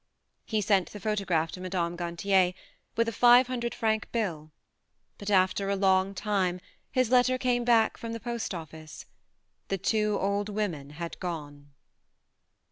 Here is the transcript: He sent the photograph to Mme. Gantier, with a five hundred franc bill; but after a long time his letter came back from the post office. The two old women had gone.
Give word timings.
He 0.45 0.61
sent 0.61 0.89
the 0.89 0.99
photograph 0.99 1.51
to 1.51 1.61
Mme. 1.61 1.95
Gantier, 1.95 2.55
with 2.95 3.07
a 3.07 3.11
five 3.11 3.45
hundred 3.45 3.75
franc 3.75 4.11
bill; 4.11 4.51
but 5.19 5.29
after 5.29 5.69
a 5.69 5.75
long 5.75 6.15
time 6.15 6.59
his 6.89 7.11
letter 7.11 7.37
came 7.37 7.63
back 7.63 7.97
from 7.97 8.11
the 8.11 8.19
post 8.19 8.55
office. 8.55 9.05
The 9.67 9.77
two 9.77 10.17
old 10.19 10.49
women 10.49 10.89
had 10.97 11.19
gone. 11.19 11.73